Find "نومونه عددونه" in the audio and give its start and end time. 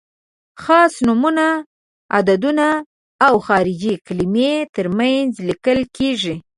1.07-2.67